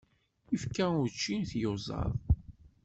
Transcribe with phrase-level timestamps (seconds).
[0.51, 2.13] Yefka učči i tyuẓaḍ.